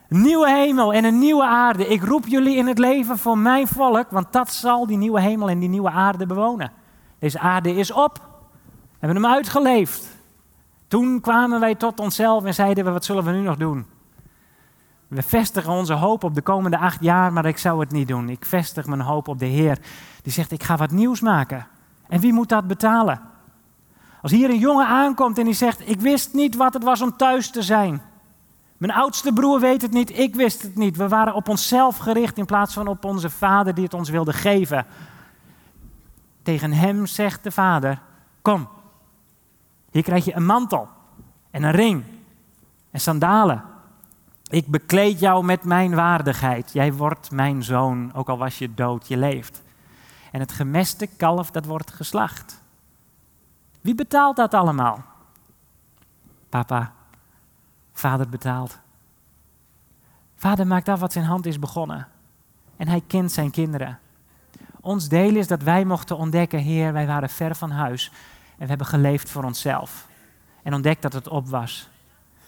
[0.07, 1.87] Nieuwe hemel en een nieuwe aarde.
[1.87, 5.49] Ik roep jullie in het leven voor mijn volk, want dat zal die nieuwe hemel
[5.49, 6.81] en die nieuwe aarde bewonen.
[7.23, 8.13] Deze aarde is op.
[8.15, 10.17] We hebben hem uitgeleefd.
[10.87, 13.85] Toen kwamen wij tot onszelf en zeiden we: Wat zullen we nu nog doen?
[15.07, 18.29] We vestigen onze hoop op de komende acht jaar, maar ik zou het niet doen.
[18.29, 19.77] Ik vestig mijn hoop op de Heer.
[20.21, 21.67] Die zegt, ik ga wat nieuws maken.
[22.07, 23.21] En wie moet dat betalen?
[24.21, 27.17] Als hier een jongen aankomt en die zegt, ik wist niet wat het was om
[27.17, 28.01] thuis te zijn.
[28.77, 30.97] Mijn oudste broer weet het niet, ik wist het niet.
[30.97, 34.33] We waren op onszelf gericht in plaats van op onze vader die het ons wilde
[34.33, 34.85] geven.
[36.43, 38.01] Tegen hem zegt de vader:
[38.41, 38.67] Kom,
[39.91, 40.87] hier krijg je een mantel
[41.51, 42.03] en een ring
[42.91, 43.63] en sandalen.
[44.43, 46.71] Ik bekleed jou met mijn waardigheid.
[46.73, 49.61] Jij wordt mijn zoon, ook al was je dood, je leeft.
[50.31, 52.61] En het gemeste kalf, dat wordt geslacht.
[53.81, 55.03] Wie betaalt dat allemaal?
[56.49, 56.93] Papa,
[57.93, 58.79] vader betaalt.
[60.35, 62.07] Vader maakt af wat zijn hand is begonnen.
[62.77, 63.99] En hij kent zijn kinderen.
[64.83, 68.11] Ons deel is dat wij mochten ontdekken, Heer, wij waren ver van huis.
[68.51, 70.07] En we hebben geleefd voor onszelf.
[70.63, 71.89] En ontdekt dat het op was.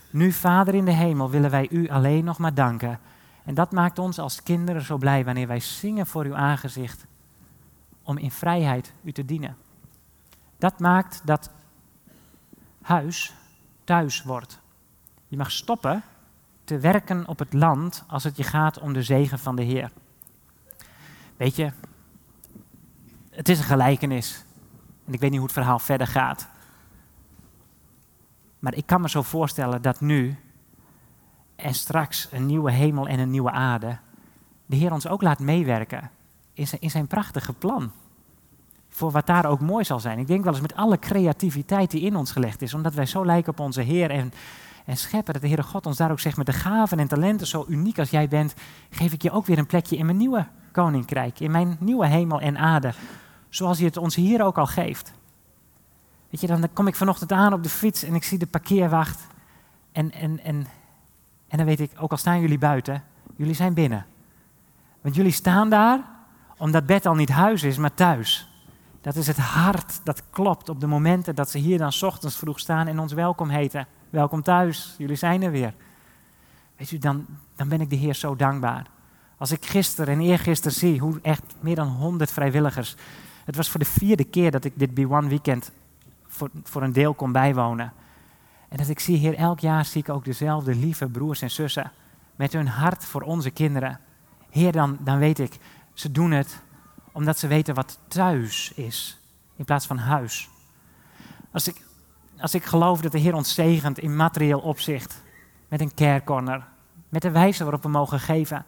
[0.10, 3.00] Nu, Vader in de hemel, willen wij u alleen nog maar danken.
[3.44, 7.06] En dat maakt ons als kinderen zo blij wanneer wij zingen voor uw aangezicht.
[8.04, 9.58] Om in vrijheid u te dienen.
[10.58, 11.50] Dat maakt dat
[12.82, 13.34] huis
[13.84, 14.60] thuis wordt.
[15.28, 16.04] Je mag stoppen
[16.64, 19.92] te werken op het land als het je gaat om de zegen van de Heer.
[21.38, 21.72] Weet je,
[23.36, 24.44] het is een gelijkenis.
[25.06, 26.48] En ik weet niet hoe het verhaal verder gaat.
[28.60, 30.38] Maar ik kan me zo voorstellen dat nu
[31.56, 33.98] en straks een nieuwe hemel en een nieuwe aarde,
[34.66, 36.12] de Heer ons ook laat meewerken
[36.54, 37.92] in zijn, in zijn prachtige plan.
[38.90, 40.20] Voor wat daar ook mooi zal zijn.
[40.20, 43.26] Ik denk wel eens met alle creativiteit die in ons gelegd is, omdat wij zo
[43.26, 44.34] lijken op onze Heer en,
[44.86, 47.48] en scheppen, dat de Heere God ons daar ook zegt met de gaven en talenten,
[47.48, 48.54] zo uniek als jij bent,
[48.90, 52.42] geef ik je ook weer een plekje in mijn nieuwe koninkrijk, in mijn nieuwe hemel
[52.42, 52.94] en aarde,
[53.56, 55.12] zoals hij het ons hier ook al geeft.
[56.30, 59.28] Weet je, dan kom ik vanochtend aan op de fiets en ik zie de parkeerwacht.
[59.92, 60.68] En, en, en,
[61.48, 63.04] en dan weet ik, ook al staan jullie buiten,
[63.36, 64.06] jullie zijn binnen.
[65.02, 66.00] Want jullie staan daar
[66.58, 68.50] omdat bed al niet huis is, maar thuis.
[69.02, 72.60] Dat is het hart dat klopt op de momenten dat ze hier dan ochtends vroeg
[72.60, 73.88] staan en ons welkom heten.
[74.10, 75.74] Welkom thuis, jullie zijn er weer.
[76.78, 78.88] Weet u, dan, dan ben ik de Heer zo dankbaar.
[79.38, 82.96] Als ik gisteren en eergisteren zie hoe echt meer dan 100 vrijwilligers.
[83.46, 85.72] Het was voor de vierde keer dat ik dit B1 weekend
[86.28, 87.94] voor, voor een deel kon bijwonen.
[88.70, 91.92] En dat ik zie, Heer, elk jaar zie ik ook dezelfde lieve broers en zussen.
[92.36, 94.00] Met hun hart voor onze kinderen.
[94.50, 95.58] Heer, dan, dan weet ik,
[95.94, 96.64] ze doen het
[97.12, 99.18] omdat ze weten wat thuis is.
[99.56, 100.50] In plaats van huis.
[101.52, 101.82] Als ik,
[102.40, 105.22] als ik geloof dat de Heer ons zegent in materieel opzicht.
[105.68, 106.68] Met een kerkcorner.
[107.10, 108.66] Met de wijze waarop we mogen geven.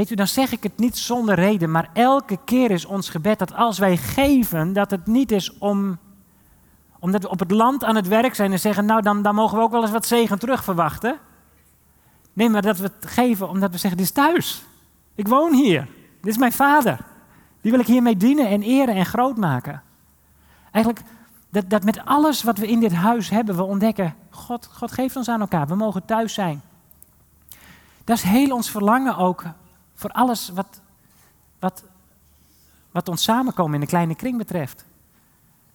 [0.00, 1.70] Weet u, dan zeg ik het niet zonder reden.
[1.70, 5.98] Maar elke keer is ons gebed dat als wij geven, dat het niet is om
[6.98, 9.58] omdat we op het land aan het werk zijn en zeggen, nou dan, dan mogen
[9.58, 11.18] we ook wel eens wat zegen terug verwachten.
[12.32, 14.64] Nee, maar dat we het geven omdat we zeggen, dit is thuis.
[15.14, 15.88] Ik woon hier.
[16.20, 16.98] Dit is mijn vader.
[17.60, 19.82] Die wil ik hiermee dienen en eren en groot maken.
[20.70, 21.04] Eigenlijk,
[21.50, 25.16] dat, dat met alles wat we in dit huis hebben, we ontdekken, God, God geeft
[25.16, 25.66] ons aan elkaar.
[25.66, 26.62] We mogen thuis zijn.
[28.04, 29.44] Dat is heel ons verlangen ook
[30.00, 30.80] voor alles wat,
[31.58, 31.84] wat,
[32.90, 34.84] wat ons samenkomen in de kleine kring betreft.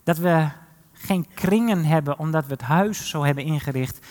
[0.04, 0.48] Dat we
[0.94, 4.06] geen kringen hebben omdat we het huis zo hebben ingericht.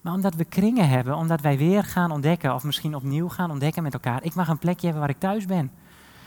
[0.00, 3.82] Maar omdat we kringen hebben, omdat wij weer gaan ontdekken, of misschien opnieuw gaan ontdekken
[3.82, 4.22] met elkaar.
[4.22, 5.70] Ik mag een plekje hebben waar ik thuis ben.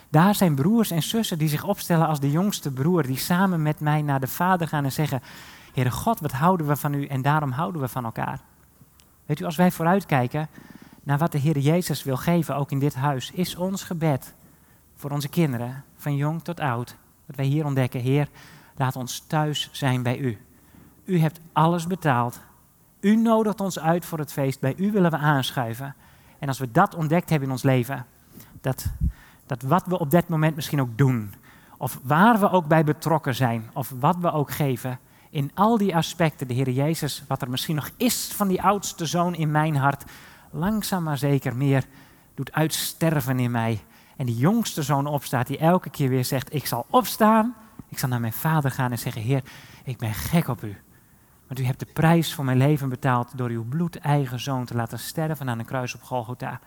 [0.10, 3.80] Daar zijn broers en zussen die zich opstellen als de jongste broer, die samen met
[3.80, 5.22] mij naar de Vader gaan en zeggen:
[5.74, 8.40] Heere God, wat houden we van u en daarom houden we van elkaar.
[9.26, 10.50] Weet u, als wij vooruitkijken
[11.08, 14.34] naar wat de Heer Jezus wil geven, ook in dit huis, is ons gebed
[14.96, 18.28] voor onze kinderen, van jong tot oud, dat wij hier ontdekken: Heer,
[18.78, 20.38] Laat ons thuis zijn bij u.
[21.06, 22.40] U hebt alles betaald.
[23.00, 24.60] U nodigt ons uit voor het feest.
[24.60, 25.96] Bij u willen we aanschuiven.
[26.40, 28.06] En als we dat ontdekt hebben in ons leven,
[28.62, 28.86] dat,
[29.46, 31.34] dat wat we op dat moment misschien ook doen,
[31.78, 35.96] of waar we ook bij betrokken zijn, of wat we ook geven, in al die
[35.96, 39.76] aspecten, de Heer Jezus, wat er misschien nog is van die oudste zoon in mijn
[39.76, 40.04] hart,
[40.58, 41.86] langzaam maar zeker meer
[42.36, 43.84] doet uitsterven in mij.
[44.18, 47.56] En die jongste zoon opstaat, die elke keer weer zegt: Ik zal opstaan
[47.88, 49.44] ik zal naar mijn vader gaan en zeggen: Heer,
[49.84, 50.78] ik ben gek op u.
[51.48, 55.00] Want u hebt de prijs voor mijn leven betaald door uw bloedeigen zoon te laten
[55.00, 56.60] sterven aan een kruis op Golgotha.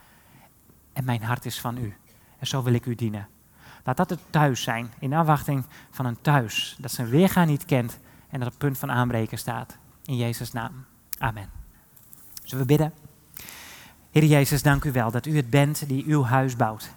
[0.93, 1.97] En mijn hart is van u.
[2.39, 3.29] En zo wil ik u dienen.
[3.85, 7.99] Laat dat het thuis zijn, in afwachting van een thuis dat zijn weergaan niet kent
[8.29, 9.79] en dat op punt van aanbreken staat.
[10.05, 10.85] In Jezus' naam.
[11.19, 11.51] Amen.
[12.43, 13.10] Zullen we bidden?
[14.11, 16.91] Heer Jezus, dank u wel dat u het bent die uw huis bouwt.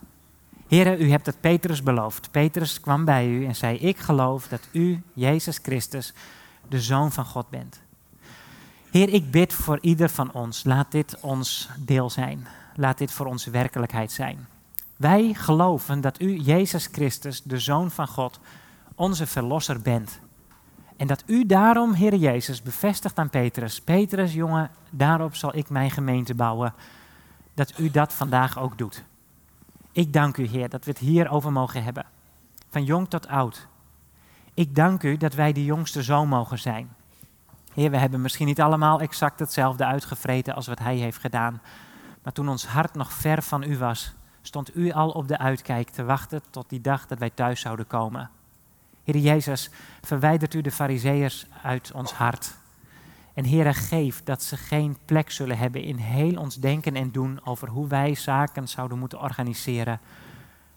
[0.68, 2.32] Heren, u hebt het Petrus beloofd.
[2.32, 6.14] Petrus kwam bij u en zei: Ik geloof dat u, Jezus Christus,
[6.68, 7.82] de Zoon van God bent.
[8.91, 10.64] Heer, ik bid voor ieder van ons.
[10.64, 12.47] Laat dit ons deel zijn.
[12.76, 14.47] Laat dit voor onze werkelijkheid zijn.
[14.97, 18.39] Wij geloven dat u, Jezus Christus, de Zoon van God,
[18.95, 20.20] onze Verlosser bent.
[20.97, 23.82] En dat u daarom, Heer Jezus, bevestigt aan Petrus.
[23.82, 26.74] Petrus, jongen, daarop zal ik mijn gemeente bouwen.
[27.54, 29.04] Dat u dat vandaag ook doet.
[29.91, 32.06] Ik dank u, Heer, dat we het hierover mogen hebben.
[32.70, 33.68] Van jong tot oud.
[34.54, 36.89] Ik dank u dat wij de jongste zoon mogen zijn.
[37.74, 41.62] Heer, we hebben misschien niet allemaal exact hetzelfde uitgevreten als wat Hij heeft gedaan.
[42.24, 45.89] Maar toen ons hart nog ver van U was, stond U al op de uitkijk
[45.89, 48.30] te wachten tot die dag dat wij thuis zouden komen.
[49.04, 49.70] Heer Jezus,
[50.01, 52.58] verwijdert U de Farizeeërs uit ons hart.
[53.34, 57.45] En Heer, geef dat ze geen plek zullen hebben in heel ons denken en doen
[57.45, 59.99] over hoe wij zaken zouden moeten organiseren.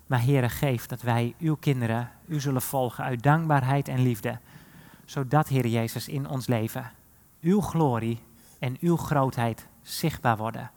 [0.06, 4.38] Maar Heer, geef dat wij uw kinderen u zullen volgen uit dankbaarheid en liefde.
[5.04, 6.90] Zodat, Heer Jezus, in ons leven
[7.40, 8.20] uw glorie
[8.58, 10.70] en uw grootheid zichtbaar worden.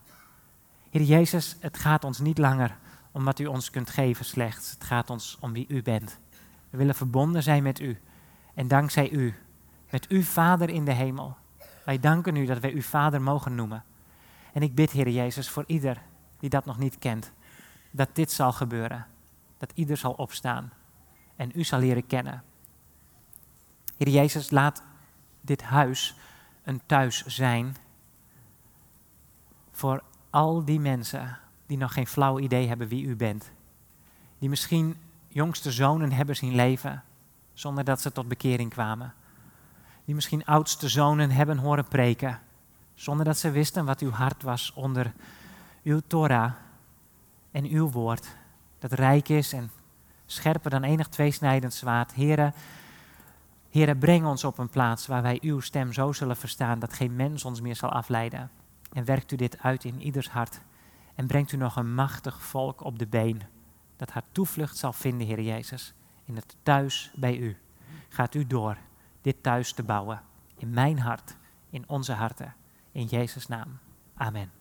[0.90, 2.78] Heer Jezus, het gaat ons niet langer
[3.12, 4.72] om wat u ons kunt geven slechts.
[4.72, 6.20] Het gaat ons om wie u bent.
[6.70, 8.00] We willen verbonden zijn met u.
[8.54, 9.36] En dankzij u,
[9.90, 11.38] met uw Vader in de hemel.
[11.90, 13.84] Wij danken u dat wij uw Vader mogen noemen.
[14.54, 16.02] En ik bid, Heer Jezus, voor ieder
[16.40, 17.32] die dat nog niet kent,
[17.92, 19.06] dat dit zal gebeuren.
[19.58, 20.72] Dat ieder zal opstaan
[21.36, 22.44] en u zal leren kennen.
[23.98, 24.84] Heer Jezus, laat
[25.42, 26.16] dit huis
[26.64, 27.76] een thuis zijn
[29.72, 33.52] voor al die mensen die nog geen flauw idee hebben wie u bent.
[34.40, 37.04] Die misschien jongste zonen hebben zien leven
[37.54, 39.14] zonder dat ze tot bekering kwamen.
[40.10, 42.40] Die misschien oudste zonen hebben horen preken
[42.94, 45.14] zonder dat ze wisten wat uw hart was onder
[45.84, 46.52] uw Torah
[47.52, 48.28] en uw woord.
[48.80, 49.72] Dat rijk is en
[50.26, 52.14] scherper dan enig tweesnijdend zwaard.
[52.14, 52.54] Heren,
[53.70, 57.16] Heren, breng ons op een plaats waar wij uw stem zo zullen verstaan dat geen
[57.16, 58.52] mens ons meer zal afleiden.
[58.94, 60.62] En werkt u dit uit in ieders hart.
[61.16, 63.42] En brengt u nog een machtig volk op de been.
[63.96, 65.94] Dat haar toevlucht zal vinden, Heer Jezus.
[66.26, 67.58] In het thuis bij u.
[68.10, 68.78] Gaat u door
[69.22, 70.22] dit thuis te bouwen.
[70.58, 71.36] In mijn hart,
[71.70, 72.56] in onze harten.
[72.92, 73.78] In Jezus' naam.
[74.16, 74.59] Amen.